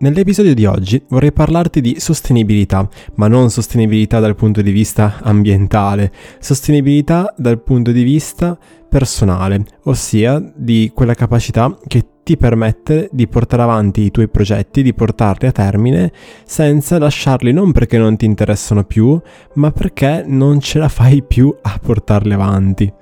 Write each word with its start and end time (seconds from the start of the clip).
Nell'episodio 0.00 0.54
di 0.54 0.64
oggi 0.64 1.02
vorrei 1.08 1.32
parlarti 1.32 1.80
di 1.80 1.96
sostenibilità, 1.98 2.88
ma 3.16 3.26
non 3.26 3.50
sostenibilità 3.50 4.20
dal 4.20 4.36
punto 4.36 4.62
di 4.62 4.70
vista 4.70 5.18
ambientale, 5.22 6.12
sostenibilità 6.38 7.34
dal 7.36 7.60
punto 7.60 7.90
di 7.90 8.04
vista 8.04 8.56
personale, 8.88 9.64
ossia 9.84 10.40
di 10.54 10.92
quella 10.94 11.14
capacità 11.14 11.76
che 11.84 12.04
ti 12.22 12.36
permette 12.36 13.08
di 13.10 13.26
portare 13.26 13.62
avanti 13.62 14.02
i 14.02 14.12
tuoi 14.12 14.28
progetti, 14.28 14.84
di 14.84 14.94
portarli 14.94 15.48
a 15.48 15.52
termine 15.52 16.12
senza 16.44 16.96
lasciarli 17.00 17.52
non 17.52 17.72
perché 17.72 17.98
non 17.98 18.16
ti 18.16 18.24
interessano 18.24 18.84
più, 18.84 19.20
ma 19.54 19.72
perché 19.72 20.22
non 20.24 20.60
ce 20.60 20.78
la 20.78 20.88
fai 20.88 21.24
più 21.24 21.52
a 21.60 21.76
portarli 21.82 22.32
avanti. 22.32 22.92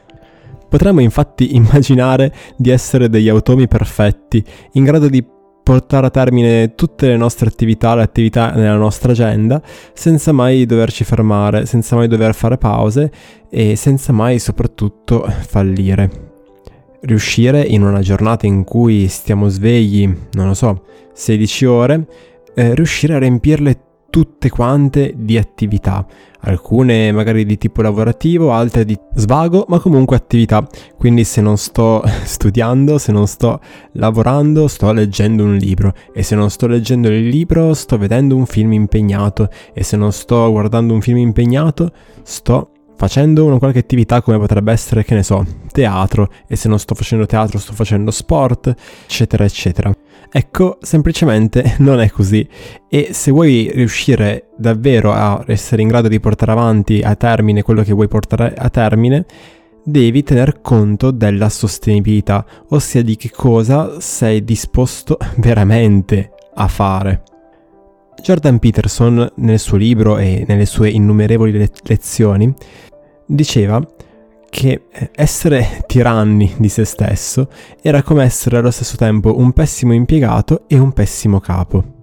Potremmo 0.66 1.00
infatti 1.00 1.54
immaginare 1.56 2.32
di 2.56 2.70
essere 2.70 3.10
degli 3.10 3.28
automi 3.28 3.68
perfetti, 3.68 4.42
in 4.72 4.84
grado 4.84 5.10
di 5.10 5.34
portare 5.66 6.06
a 6.06 6.10
termine 6.10 6.76
tutte 6.76 7.08
le 7.08 7.16
nostre 7.16 7.48
attività, 7.48 7.96
le 7.96 8.02
attività 8.02 8.52
nella 8.52 8.76
nostra 8.76 9.10
agenda, 9.10 9.60
senza 9.94 10.30
mai 10.30 10.64
doverci 10.64 11.02
fermare, 11.02 11.66
senza 11.66 11.96
mai 11.96 12.06
dover 12.06 12.36
fare 12.36 12.56
pause 12.56 13.10
e 13.50 13.74
senza 13.74 14.12
mai 14.12 14.38
soprattutto 14.38 15.28
fallire. 15.28 16.08
Riuscire 17.00 17.62
in 17.62 17.82
una 17.82 17.98
giornata 17.98 18.46
in 18.46 18.62
cui 18.62 19.08
stiamo 19.08 19.48
svegli, 19.48 20.08
non 20.34 20.46
lo 20.46 20.54
so, 20.54 20.84
16 21.12 21.64
ore, 21.64 22.06
eh, 22.54 22.72
riuscire 22.76 23.14
a 23.14 23.18
riempirle 23.18 23.85
tutte 24.16 24.48
quante 24.48 25.12
di 25.14 25.36
attività, 25.36 26.06
alcune 26.40 27.12
magari 27.12 27.44
di 27.44 27.58
tipo 27.58 27.82
lavorativo, 27.82 28.50
altre 28.50 28.86
di 28.86 28.98
svago, 29.14 29.66
ma 29.68 29.78
comunque 29.78 30.16
attività. 30.16 30.66
Quindi 30.96 31.22
se 31.22 31.42
non 31.42 31.58
sto 31.58 32.02
studiando, 32.24 32.96
se 32.96 33.12
non 33.12 33.26
sto 33.26 33.60
lavorando, 33.92 34.68
sto 34.68 34.90
leggendo 34.90 35.44
un 35.44 35.56
libro. 35.56 35.92
E 36.14 36.22
se 36.22 36.34
non 36.34 36.48
sto 36.48 36.66
leggendo 36.66 37.08
il 37.08 37.28
libro, 37.28 37.74
sto 37.74 37.98
vedendo 37.98 38.34
un 38.34 38.46
film 38.46 38.72
impegnato. 38.72 39.50
E 39.74 39.82
se 39.82 39.98
non 39.98 40.12
sto 40.12 40.50
guardando 40.50 40.94
un 40.94 41.02
film 41.02 41.18
impegnato, 41.18 41.92
sto 42.22 42.70
facendo 42.96 43.44
una 43.44 43.58
qualche 43.58 43.78
attività 43.80 44.22
come 44.22 44.38
potrebbe 44.38 44.72
essere, 44.72 45.04
che 45.04 45.14
ne 45.14 45.22
so, 45.22 45.44
teatro 45.70 46.30
e 46.46 46.56
se 46.56 46.68
non 46.68 46.78
sto 46.78 46.94
facendo 46.94 47.26
teatro 47.26 47.58
sto 47.58 47.72
facendo 47.72 48.10
sport, 48.10 48.74
eccetera, 49.04 49.44
eccetera. 49.44 49.92
Ecco, 50.30 50.78
semplicemente 50.80 51.76
non 51.78 52.00
è 52.00 52.10
così 52.10 52.46
e 52.88 53.10
se 53.12 53.30
vuoi 53.30 53.70
riuscire 53.72 54.48
davvero 54.56 55.12
a 55.12 55.42
essere 55.46 55.82
in 55.82 55.88
grado 55.88 56.08
di 56.08 56.20
portare 56.20 56.52
avanti 56.52 57.00
a 57.00 57.14
termine 57.14 57.62
quello 57.62 57.82
che 57.82 57.92
vuoi 57.92 58.08
portare 58.08 58.54
a 58.54 58.68
termine, 58.68 59.24
devi 59.84 60.22
tener 60.24 60.60
conto 60.62 61.12
della 61.12 61.48
sostenibilità, 61.48 62.44
ossia 62.70 63.02
di 63.02 63.16
che 63.16 63.30
cosa 63.30 64.00
sei 64.00 64.44
disposto 64.44 65.16
veramente 65.38 66.32
a 66.54 66.66
fare. 66.66 67.22
Jordan 68.22 68.58
Peterson 68.58 69.30
nel 69.36 69.58
suo 69.58 69.76
libro 69.76 70.18
e 70.18 70.44
nelle 70.48 70.66
sue 70.66 70.90
innumerevoli 70.90 71.52
le- 71.52 71.70
lezioni 71.84 72.52
diceva 73.26 73.80
che 74.48 74.86
eh, 74.90 75.10
essere 75.14 75.84
tiranni 75.86 76.54
di 76.56 76.68
se 76.68 76.84
stesso 76.84 77.48
era 77.82 78.02
come 78.02 78.24
essere 78.24 78.58
allo 78.58 78.70
stesso 78.70 78.96
tempo 78.96 79.38
un 79.38 79.52
pessimo 79.52 79.92
impiegato 79.92 80.64
e 80.66 80.78
un 80.78 80.92
pessimo 80.92 81.40
capo. 81.40 81.94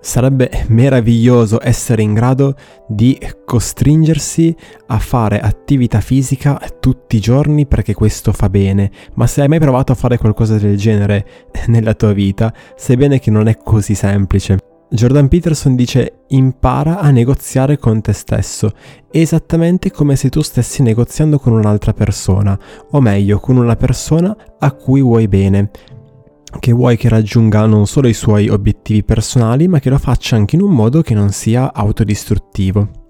Sarebbe 0.00 0.66
meraviglioso 0.68 1.60
essere 1.62 2.02
in 2.02 2.12
grado 2.12 2.56
di 2.86 3.18
costringersi 3.46 4.54
a 4.88 4.98
fare 4.98 5.40
attività 5.40 6.00
fisica 6.00 6.60
tutti 6.78 7.16
i 7.16 7.20
giorni 7.20 7.64
perché 7.64 7.94
questo 7.94 8.32
fa 8.32 8.50
bene, 8.50 8.90
ma 9.14 9.26
se 9.26 9.40
hai 9.40 9.48
mai 9.48 9.60
provato 9.60 9.92
a 9.92 9.94
fare 9.94 10.18
qualcosa 10.18 10.58
del 10.58 10.76
genere 10.76 11.24
nella 11.68 11.94
tua 11.94 12.12
vita, 12.12 12.52
sai 12.76 12.96
bene 12.96 13.18
che 13.18 13.30
non 13.30 13.48
è 13.48 13.56
così 13.56 13.94
semplice. 13.94 14.73
Jordan 14.90 15.28
Peterson 15.28 15.74
dice 15.74 16.24
impara 16.28 17.00
a 17.00 17.10
negoziare 17.10 17.78
con 17.78 18.00
te 18.00 18.12
stesso, 18.12 18.72
esattamente 19.10 19.90
come 19.90 20.14
se 20.14 20.28
tu 20.28 20.40
stessi 20.42 20.82
negoziando 20.82 21.38
con 21.38 21.52
un'altra 21.52 21.92
persona, 21.92 22.58
o 22.90 23.00
meglio 23.00 23.40
con 23.40 23.56
una 23.56 23.76
persona 23.76 24.36
a 24.58 24.72
cui 24.72 25.00
vuoi 25.00 25.26
bene, 25.26 25.70
che 26.60 26.72
vuoi 26.72 26.96
che 26.96 27.08
raggiunga 27.08 27.66
non 27.66 27.86
solo 27.86 28.08
i 28.08 28.14
suoi 28.14 28.48
obiettivi 28.48 29.02
personali, 29.02 29.66
ma 29.66 29.80
che 29.80 29.90
lo 29.90 29.98
faccia 29.98 30.36
anche 30.36 30.54
in 30.54 30.62
un 30.62 30.70
modo 30.70 31.02
che 31.02 31.14
non 31.14 31.30
sia 31.30 31.72
autodistruttivo. 31.72 33.03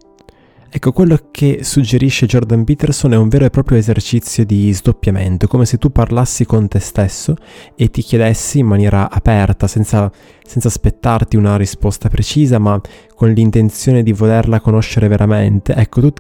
Ecco, 0.77 0.91
quello 0.91 1.29
che 1.31 1.61
suggerisce 1.63 2.27
Jordan 2.27 2.65
Peterson 2.65 3.13
è 3.13 3.17
un 3.17 3.29
vero 3.29 3.45
e 3.45 3.51
proprio 3.51 3.79
esercizio 3.79 4.45
di 4.45 4.73
sdoppiamento, 4.73 5.47
come 5.47 5.67
se 5.67 5.79
tu 5.79 5.93
parlassi 5.93 6.45
con 6.45 6.67
te 6.67 6.81
stesso 6.81 7.37
e 7.77 7.91
ti 7.91 8.03
chiedessi 8.03 8.59
in 8.59 8.67
maniera 8.67 9.09
aperta, 9.09 9.69
senza, 9.69 10.11
senza 10.45 10.67
aspettarti 10.67 11.37
una 11.37 11.57
risposta 11.57 12.09
precisa, 12.09 12.59
ma 12.59 12.81
con 13.15 13.31
l'intenzione 13.31 14.03
di 14.03 14.13
volerla 14.13 14.59
conoscere 14.59 15.07
veramente. 15.07 15.77
Ecco, 15.77 16.01
tu 16.01 16.13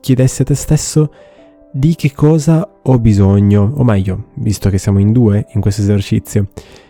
chiedessi 0.00 0.40
a 0.40 0.46
te 0.46 0.54
stesso 0.54 1.12
di 1.70 1.94
che 1.94 2.12
cosa 2.12 2.66
ho 2.82 2.98
bisogno, 2.98 3.74
o 3.76 3.84
meglio, 3.84 4.28
visto 4.36 4.70
che 4.70 4.78
siamo 4.78 5.00
in 5.00 5.12
due 5.12 5.48
in 5.52 5.60
questo 5.60 5.82
esercizio, 5.82 6.48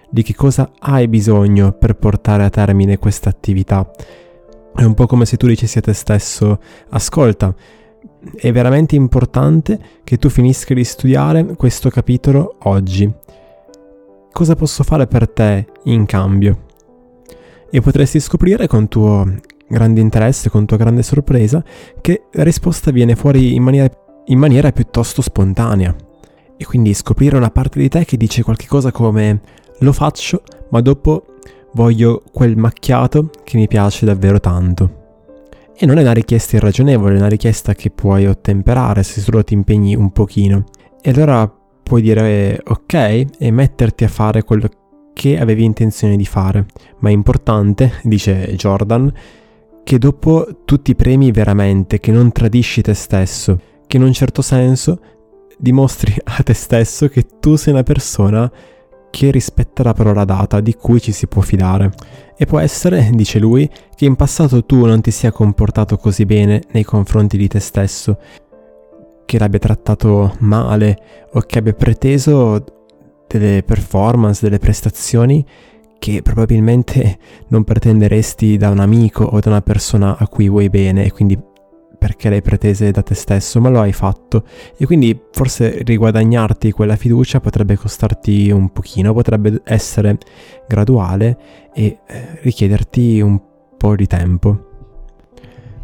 di 0.09 0.23
che 0.23 0.37
cosa 0.37 0.71
hai 0.79 1.09
bisogno 1.09 1.73
per 1.73 1.97
portare 1.97 2.45
a 2.45 2.49
termine 2.49 2.97
questa 2.99 3.29
attività 3.29 3.91
è 4.79 4.85
un 4.85 4.95
po' 4.95 5.07
come 5.07 5.27
se 5.27 5.37
tu 5.37 5.49
dicessi 5.49 5.79
a 5.79 5.81
te 5.81 5.93
stesso, 5.93 6.61
ascolta, 6.91 7.53
è 8.37 8.53
veramente 8.53 8.95
importante 8.95 9.79
che 10.05 10.19
tu 10.19 10.29
finisca 10.29 10.73
di 10.73 10.85
studiare 10.85 11.45
questo 11.57 11.91
capitolo 11.91 12.59
oggi. 12.61 13.13
Cosa 14.31 14.55
posso 14.55 14.85
fare 14.85 15.09
per 15.09 15.29
te 15.29 15.67
in 15.85 16.07
cambio? 16.07 16.67
E 17.69 17.81
potresti 17.81 18.21
scoprire 18.21 18.69
con 18.69 18.87
tuo 18.87 19.27
grande 19.67 20.01
interesse, 20.01 20.49
con 20.49 20.65
tua 20.65 20.77
grande 20.77 21.03
sorpresa, 21.03 21.61
che 22.01 22.27
la 22.31 22.45
risposta 22.45 22.93
viene 22.93 23.17
fuori 23.17 23.57
in 23.57 23.65
maniera, 23.65 23.93
in 24.27 24.39
maniera 24.39 24.71
piuttosto 24.71 25.23
spontanea. 25.23 25.93
E 26.57 26.65
quindi 26.65 26.95
scoprire 26.95 27.37
una 27.37 27.51
parte 27.51 27.81
di 27.81 27.89
te 27.89 28.05
che 28.05 28.17
dice 28.17 28.45
qualcosa 28.45 28.93
come 28.93 29.41
lo 29.81 29.93
faccio, 29.93 30.45
ma 30.71 30.81
dopo 30.81 31.38
voglio 31.73 32.23
quel 32.33 32.57
macchiato 32.57 33.31
che 33.45 33.57
mi 33.57 33.69
piace 33.69 34.07
davvero 34.07 34.41
tanto. 34.41 34.97
E 35.77 35.87
non 35.87 35.99
è 35.99 36.03
una 36.03 36.13
richiesta 36.13 36.57
irragionevole, 36.57 37.15
è 37.15 37.19
una 37.19 37.29
richiesta 37.29 37.75
che 37.75 37.91
puoi 37.91 38.27
ottemperare 38.27 39.03
se 39.03 39.21
solo 39.21 39.45
ti 39.45 39.55
impegni 39.55 39.95
un 39.95 40.11
pochino. 40.11 40.65
E 41.01 41.11
allora 41.11 41.49
puoi 41.83 42.03
dire 42.03 42.61
ok 42.65 42.95
e 43.39 43.51
metterti 43.51 44.05
a 44.05 44.09
fare 44.09 44.43
quello 44.43 44.69
che 45.13 45.39
avevi 45.39 45.65
intenzione 45.65 46.17
di 46.17 46.25
fare. 46.25 46.67
Ma 46.99 47.11
è 47.11 47.13
importante, 47.13 47.93
dice 48.03 48.55
Jordan, 48.57 49.13
che 49.85 49.99
dopo 49.99 50.63
tu 50.65 50.83
ti 50.83 50.95
premi 50.95 51.31
veramente, 51.31 52.01
che 52.01 52.13
non 52.13 52.33
tradisci 52.33 52.83
te 52.83 52.95
stesso, 52.95 53.61
che 53.87 53.97
in 53.97 54.03
un 54.03 54.13
certo 54.13 54.43
senso 54.43 55.01
dimostri 55.59 56.15
a 56.23 56.43
te 56.43 56.55
stesso 56.55 57.09
che 57.09 57.27
tu 57.41 57.57
sei 57.57 57.73
una 57.73 57.83
persona 57.83 58.51
che 59.11 59.31
rispetta 59.31 59.83
la 59.83 59.93
parola 59.93 60.25
data, 60.25 60.61
di 60.61 60.75
cui 60.75 61.01
ci 61.01 61.13
si 61.13 61.27
può 61.27 61.43
fidare. 61.43 61.93
E 62.37 62.47
può 62.47 62.59
essere, 62.59 63.11
dice 63.13 63.39
lui, 63.39 63.69
che 63.95 64.05
in 64.05 64.17
passato 64.17 64.65
tu 64.65 64.85
non 64.85 65.01
ti 65.01 65.11
sia 65.11 65.33
comportato 65.33 65.97
così 65.97 66.25
bene 66.25 66.63
nei 66.73 66.85
confronti 66.85 67.37
di 67.37 67.49
te 67.49 67.61
stesso, 67.61 68.19
che 69.25 69.39
l'abbia 69.39 69.59
trattato 69.59 70.37
male 70.41 70.99
o 71.33 71.41
che 71.41 71.59
abbia 71.59 71.75
preteso 71.75 72.65
delle 73.27 73.63
performance, 73.63 74.41
delle 74.43 74.59
prestazioni 74.59 75.45
che 75.99 76.23
probabilmente 76.23 77.19
non 77.49 77.65
pretenderesti 77.65 78.57
da 78.57 78.71
un 78.71 78.79
amico 78.79 79.25
o 79.25 79.41
da 79.41 79.51
una 79.51 79.63
persona 79.63 80.17
a 80.17 80.29
cui 80.29 80.49
vuoi 80.49 80.71
bene 80.71 81.05
e 81.05 81.13
quindi 81.13 81.39
perché 81.99 82.29
le 82.31 82.41
pretese 82.41 82.91
da 82.91 83.03
te 83.03 83.15
stesso, 83.15 83.61
ma 83.61 83.69
lo 83.69 83.81
hai 83.81 83.93
fatto 83.93 84.45
e 84.77 84.87
quindi 84.87 85.19
forse 85.33 85.83
riguadagnarti 85.83 86.71
quella 86.71 86.97
fiducia 86.97 87.41
potrebbe 87.41 87.77
costarti 87.77 88.51
un 88.51 88.71
pochino, 88.71 89.13
potrebbe 89.13 89.61
essere 89.65 90.19
graduale 90.67 91.39
e 91.75 91.99
eh, 92.07 92.39
richiederti 92.43 93.21
un 93.21 93.41
po' 93.77 93.97
di 93.97 94.07
tempo. 94.07 94.67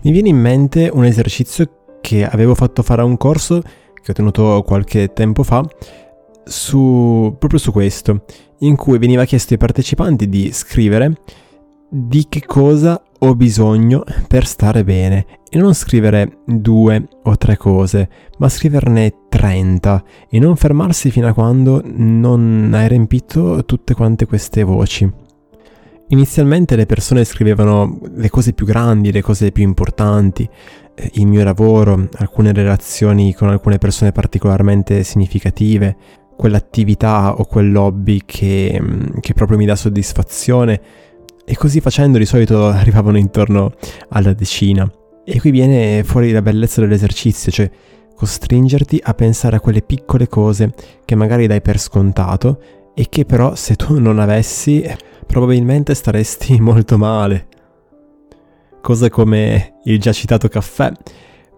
Mi 0.03 0.11
viene 0.12 0.29
in 0.29 0.38
mente 0.38 0.91
un 0.93 1.05
esercizio 1.05 1.99
che 2.00 2.27
avevo 2.27 2.55
fatto 2.55 2.83
fare 2.83 3.00
a 3.00 3.05
un 3.05 3.17
corso 3.17 3.62
che 4.05 4.11
ho 4.11 4.15
tenuto 4.15 4.62
qualche 4.67 5.15
tempo 5.15 5.43
fa 5.43 5.67
su, 6.44 7.35
proprio 7.38 7.59
su 7.59 7.73
questo, 7.73 8.25
in 8.59 8.77
cui 8.77 8.99
veniva 8.99 9.25
chiesto 9.25 9.55
ai 9.55 9.59
partecipanti 9.59 10.29
di 10.29 10.53
scrivere 10.53 11.15
di 11.88 12.27
che 12.29 12.44
cosa 12.44 13.03
ho 13.26 13.35
bisogno 13.35 14.05
per 14.29 14.47
stare 14.47 14.85
bene 14.85 15.26
e 15.49 15.59
non 15.59 15.75
scrivere 15.75 16.41
due 16.44 17.09
o 17.23 17.37
tre 17.38 17.56
cose, 17.56 18.09
ma 18.38 18.50
scriverne 18.50 19.15
30 19.31 20.05
e 20.29 20.38
non 20.38 20.56
fermarsi 20.56 21.11
fino 21.11 21.26
a 21.26 21.32
quando 21.32 21.81
non 21.85 22.71
hai 22.75 22.87
riempito 22.88 23.65
tutte 23.65 23.94
quante 23.94 24.26
queste 24.26 24.62
voci. 24.62 25.11
Inizialmente 26.09 26.76
le 26.76 26.85
persone 26.85 27.25
scrivevano 27.25 27.99
le 28.15 28.29
cose 28.29 28.53
più 28.53 28.67
grandi, 28.67 29.11
le 29.11 29.23
cose 29.23 29.53
più 29.53 29.62
importanti, 29.62 30.47
eh, 30.94 31.11
il 31.15 31.26
mio 31.26 31.43
lavoro, 31.44 32.09
alcune 32.17 32.53
relazioni 32.53 33.32
con 33.32 33.49
alcune 33.49 33.79
persone 33.79 34.12
particolarmente 34.12 35.03
significative, 35.03 35.97
quell'attività 36.37 37.37
o 37.38 37.47
quell'hobby 37.47 38.21
che, 38.26 38.82
che 39.21 39.32
proprio 39.32 39.56
mi 39.56 39.65
dà 39.65 39.76
soddisfazione, 39.76 40.81
E 41.44 41.56
così 41.56 41.81
facendo 41.81 42.19
di 42.19 42.26
solito 42.26 42.67
arrivavano 42.67 43.19
intorno 43.19 43.73
alla 44.11 44.32
decina. 44.32 44.91
E 45.25 45.41
qui 45.41 45.50
viene 45.50 46.02
fuori 46.05 46.32
la 46.32 46.43
bellezza 46.43 46.81
dell'esercizio, 46.81 47.52
cioè 47.52 47.70
costringerti 48.14 49.00
a 49.02 49.14
pensare 49.14 49.56
a 49.56 49.61
quelle 49.61 49.82
piccole 49.82 50.29
cose 50.29 50.73
che 51.05 51.14
magari 51.14 51.46
dai 51.46 51.61
per 51.61 51.79
scontato 51.79 52.61
e 52.94 53.08
che 53.08 53.25
però 53.25 53.55
se 53.55 53.75
tu 53.75 53.99
non 53.99 54.19
avessi 54.19 54.85
probabilmente 55.26 55.94
staresti 55.94 56.61
molto 56.62 56.96
male. 56.96 57.49
Cose 58.81 59.08
come 59.11 59.81
il 59.85 59.99
già 59.99 60.12
citato 60.12 60.49
caffè, 60.49 60.93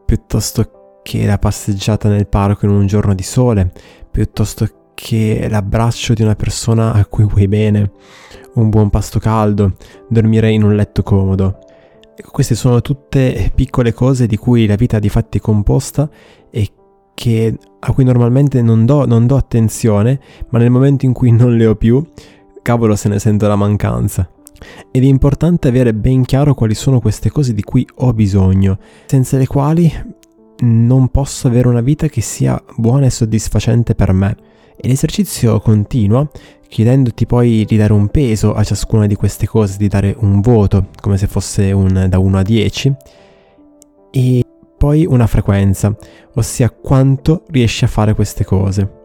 piuttosto 0.04 1.00
che 1.02 1.26
la 1.26 1.38
passeggiata 1.38 2.08
nel 2.08 2.28
parco 2.28 2.66
in 2.66 2.72
un 2.72 2.86
giorno 2.86 3.14
di 3.14 3.22
sole, 3.22 3.70
piuttosto 4.10 4.85
che 4.96 5.46
l'abbraccio 5.50 6.14
di 6.14 6.22
una 6.22 6.34
persona 6.34 6.94
a 6.94 7.04
cui 7.04 7.25
vuoi 7.25 7.46
bene, 7.46 7.93
un 8.54 8.70
buon 8.70 8.88
pasto 8.88 9.19
caldo, 9.19 9.75
dormire 10.08 10.50
in 10.50 10.62
un 10.62 10.75
letto 10.75 11.02
comodo. 11.02 11.58
Ecco, 12.16 12.31
queste 12.31 12.54
sono 12.54 12.81
tutte 12.81 13.52
piccole 13.54 13.93
cose 13.93 14.26
di 14.26 14.38
cui 14.38 14.66
la 14.66 14.75
vita 14.75 14.98
di 14.98 15.10
fatti 15.10 15.37
è 15.37 15.40
composta 15.43 16.08
e 16.50 16.70
che, 17.12 17.58
a 17.78 17.93
cui 17.93 18.04
normalmente 18.04 18.62
non 18.62 18.87
do, 18.87 19.04
non 19.04 19.26
do 19.26 19.37
attenzione, 19.37 20.19
ma 20.48 20.58
nel 20.58 20.70
momento 20.70 21.04
in 21.04 21.12
cui 21.12 21.31
non 21.31 21.56
le 21.56 21.66
ho 21.66 21.76
più, 21.76 22.02
cavolo 22.62 22.96
se 22.96 23.10
ne 23.10 23.19
sento 23.19 23.46
la 23.46 23.56
mancanza. 23.56 24.31
Ed 24.90 25.02
è 25.02 25.06
importante 25.06 25.69
avere 25.69 25.92
ben 25.92 26.25
chiaro 26.25 26.54
quali 26.54 26.75
sono 26.75 27.00
queste 27.00 27.31
cose 27.31 27.52
di 27.52 27.62
cui 27.62 27.87
ho 27.96 28.14
bisogno, 28.14 28.78
senza 29.04 29.37
le 29.37 29.46
quali 29.46 29.92
non 30.60 31.08
posso 31.08 31.49
avere 31.49 31.69
una 31.69 31.82
vita 31.82 32.06
che 32.08 32.22
sia 32.22 32.58
buona 32.76 33.04
e 33.04 33.10
soddisfacente 33.10 33.94
per 33.94 34.12
me. 34.14 34.54
E 34.76 34.88
l'esercizio 34.88 35.58
continua 35.61 36.28
chiedendoti 36.69 37.26
poi 37.26 37.64
di 37.64 37.76
dare 37.76 37.93
un 37.93 38.08
peso 38.08 38.55
a 38.55 38.62
ciascuna 38.62 39.06
di 39.06 39.14
queste 39.14 39.46
cose, 39.46 39.76
di 39.78 39.88
dare 39.88 40.14
un 40.19 40.40
voto, 40.40 40.88
come 41.00 41.17
se 41.17 41.26
fosse 41.26 41.73
un 41.73 42.06
da 42.08 42.19
1 42.19 42.38
a 42.38 42.43
10, 42.43 42.94
e 44.11 44.43
poi 44.76 45.06
una 45.06 45.26
frequenza, 45.26 45.96
ossia 46.34 46.70
quanto 46.70 47.44
riesci 47.49 47.84
a 47.84 47.88
fare 47.88 48.14
queste 48.14 48.44
cose. 48.44 49.05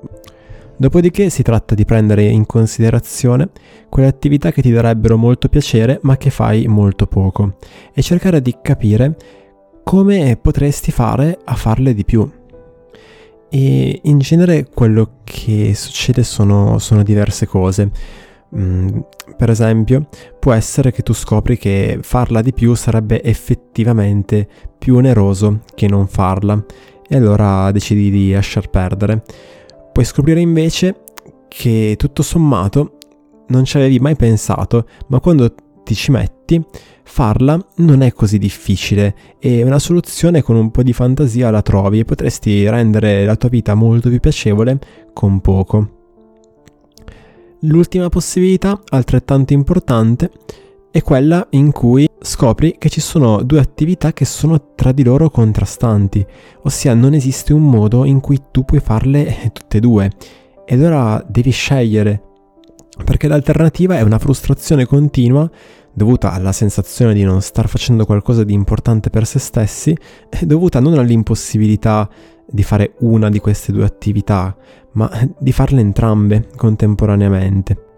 Dopodiché 0.77 1.29
si 1.29 1.43
tratta 1.43 1.75
di 1.75 1.85
prendere 1.85 2.23
in 2.23 2.45
considerazione 2.47 3.49
quelle 3.87 4.07
attività 4.07 4.51
che 4.51 4.63
ti 4.63 4.71
darebbero 4.71 5.15
molto 5.15 5.47
piacere 5.47 5.99
ma 6.01 6.17
che 6.17 6.31
fai 6.31 6.65
molto 6.65 7.05
poco 7.05 7.57
e 7.93 8.01
cercare 8.01 8.41
di 8.41 8.57
capire 8.63 9.15
come 9.83 10.37
potresti 10.41 10.91
fare 10.91 11.37
a 11.45 11.53
farle 11.53 11.93
di 11.93 12.03
più. 12.03 12.27
E 13.53 13.99
in 14.03 14.19
genere 14.19 14.69
quello 14.73 15.17
che 15.25 15.73
succede 15.75 16.23
sono, 16.23 16.79
sono 16.79 17.03
diverse 17.03 17.45
cose. 17.45 17.91
Mm, 18.55 18.99
per 19.37 19.49
esempio, 19.49 20.07
può 20.39 20.53
essere 20.53 20.91
che 20.91 21.03
tu 21.03 21.13
scopri 21.13 21.57
che 21.57 21.99
farla 22.01 22.41
di 22.41 22.53
più 22.53 22.73
sarebbe 22.75 23.21
effettivamente 23.21 24.47
più 24.77 24.95
oneroso 24.95 25.61
che 25.75 25.87
non 25.87 26.07
farla 26.07 26.63
e 27.07 27.15
allora 27.17 27.71
decidi 27.71 28.09
di 28.09 28.31
lasciar 28.31 28.69
perdere. 28.69 29.23
Puoi 29.91 30.05
scoprire 30.05 30.39
invece 30.39 31.03
che 31.49 31.95
tutto 31.97 32.23
sommato 32.23 32.97
non 33.47 33.65
ci 33.65 33.75
avevi 33.75 33.99
mai 33.99 34.15
pensato, 34.15 34.87
ma 35.07 35.19
quando 35.19 35.53
ti 35.83 35.93
ci 35.93 36.11
metti, 36.11 36.63
farla 37.11 37.61
non 37.77 38.03
è 38.03 38.13
così 38.13 38.37
difficile 38.37 39.13
e 39.37 39.63
una 39.63 39.79
soluzione 39.79 40.41
con 40.41 40.55
un 40.55 40.71
po' 40.71 40.81
di 40.81 40.93
fantasia 40.93 41.49
la 41.51 41.61
trovi 41.61 41.99
e 41.99 42.05
potresti 42.05 42.67
rendere 42.69 43.25
la 43.25 43.35
tua 43.35 43.49
vita 43.49 43.73
molto 43.73 44.07
più 44.07 44.21
piacevole 44.21 44.79
con 45.11 45.41
poco. 45.41 45.89
L'ultima 47.63 48.07
possibilità, 48.07 48.81
altrettanto 48.87 49.51
importante, 49.51 50.31
è 50.89 51.01
quella 51.01 51.45
in 51.49 51.73
cui 51.73 52.07
scopri 52.17 52.75
che 52.77 52.87
ci 52.87 53.01
sono 53.01 53.43
due 53.43 53.59
attività 53.59 54.13
che 54.13 54.23
sono 54.23 54.73
tra 54.73 54.93
di 54.93 55.03
loro 55.03 55.29
contrastanti, 55.29 56.25
ossia 56.61 56.93
non 56.93 57.13
esiste 57.13 57.51
un 57.51 57.69
modo 57.69 58.05
in 58.05 58.21
cui 58.21 58.39
tu 58.51 58.63
puoi 58.63 58.79
farle 58.79 59.51
tutte 59.51 59.77
e 59.77 59.81
due. 59.81 60.09
E 60.65 60.75
allora 60.75 61.21
devi 61.27 61.51
scegliere, 61.51 62.23
perché 63.03 63.27
l'alternativa 63.27 63.97
è 63.97 64.01
una 64.01 64.17
frustrazione 64.17 64.85
continua 64.85 65.49
dovuta 65.93 66.31
alla 66.31 66.51
sensazione 66.51 67.13
di 67.13 67.23
non 67.23 67.41
star 67.41 67.67
facendo 67.67 68.05
qualcosa 68.05 68.43
di 68.43 68.53
importante 68.53 69.09
per 69.09 69.25
se 69.25 69.39
stessi, 69.39 69.95
è 70.29 70.45
dovuta 70.45 70.79
non 70.79 70.97
all'impossibilità 70.97 72.09
di 72.45 72.63
fare 72.63 72.93
una 72.99 73.29
di 73.29 73.39
queste 73.39 73.71
due 73.71 73.85
attività, 73.85 74.55
ma 74.93 75.09
di 75.37 75.51
farle 75.51 75.81
entrambe 75.81 76.49
contemporaneamente. 76.55 77.89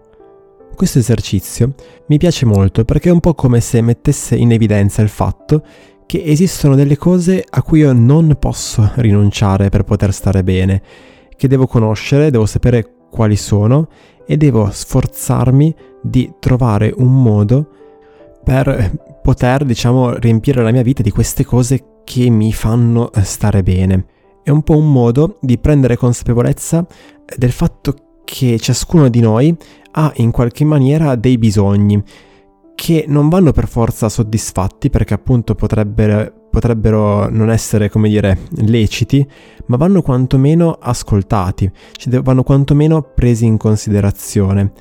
Questo 0.74 0.98
esercizio 0.98 1.74
mi 2.08 2.18
piace 2.18 2.46
molto 2.46 2.84
perché 2.84 3.08
è 3.08 3.12
un 3.12 3.20
po' 3.20 3.34
come 3.34 3.60
se 3.60 3.80
mettesse 3.80 4.34
in 4.34 4.52
evidenza 4.52 5.02
il 5.02 5.08
fatto 5.08 5.64
che 6.06 6.22
esistono 6.24 6.74
delle 6.74 6.96
cose 6.96 7.44
a 7.48 7.62
cui 7.62 7.80
io 7.80 7.92
non 7.92 8.36
posso 8.38 8.90
rinunciare 8.96 9.68
per 9.68 9.84
poter 9.84 10.12
stare 10.12 10.42
bene, 10.42 10.82
che 11.36 11.48
devo 11.48 11.66
conoscere, 11.66 12.30
devo 12.30 12.46
sapere 12.46 12.88
quali 13.10 13.36
sono 13.36 13.88
e 14.26 14.36
devo 14.36 14.68
sforzarmi 14.70 15.74
di 16.02 16.32
trovare 16.38 16.92
un 16.96 17.22
modo 17.22 17.68
per 18.44 19.18
poter, 19.22 19.64
diciamo, 19.64 20.14
riempire 20.18 20.62
la 20.62 20.70
mia 20.70 20.82
vita 20.82 21.02
di 21.02 21.10
queste 21.10 21.44
cose 21.44 22.02
che 22.04 22.28
mi 22.28 22.52
fanno 22.52 23.10
stare 23.22 23.62
bene. 23.62 24.06
È 24.42 24.50
un 24.50 24.62
po' 24.62 24.76
un 24.76 24.92
modo 24.92 25.38
di 25.40 25.58
prendere 25.58 25.96
consapevolezza 25.96 26.86
del 27.36 27.50
fatto 27.50 27.94
che 28.24 28.58
ciascuno 28.60 29.08
di 29.08 29.20
noi 29.20 29.56
ha 29.92 30.12
in 30.16 30.30
qualche 30.30 30.64
maniera 30.64 31.14
dei 31.14 31.38
bisogni 31.38 32.02
che 32.74 33.04
non 33.06 33.28
vanno 33.28 33.52
per 33.52 33.68
forza 33.68 34.08
soddisfatti 34.08 34.90
perché 34.90 35.14
appunto 35.14 35.54
potrebbero, 35.54 36.48
potrebbero 36.50 37.30
non 37.30 37.50
essere, 37.50 37.88
come 37.88 38.08
dire, 38.08 38.38
leciti, 38.56 39.26
ma 39.66 39.76
vanno 39.76 40.02
quantomeno 40.02 40.72
ascoltati, 40.72 41.70
cioè 41.92 42.20
vanno 42.20 42.42
quantomeno 42.42 43.02
presi 43.02 43.46
in 43.46 43.56
considerazione. 43.56 44.72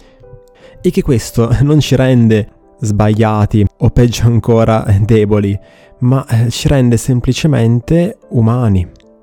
E 0.81 0.91
che 0.91 1.01
questo 1.01 1.55
non 1.61 1.79
ci 1.79 1.95
rende 1.95 2.52
sbagliati 2.83 3.65
o 3.79 3.89
peggio 3.89 4.25
ancora 4.25 4.85
deboli, 4.99 5.57
ma 5.99 6.25
eh, 6.27 6.49
ci 6.49 6.67
rende 6.67 6.97
semplicemente 6.97 8.17
umani. 8.29 9.02